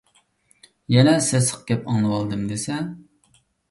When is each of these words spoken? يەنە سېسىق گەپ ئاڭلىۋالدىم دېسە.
يەنە 0.95 1.13
سېسىق 1.27 1.63
گەپ 1.71 1.87
ئاڭلىۋالدىم 1.87 2.53
دېسە. 2.55 2.85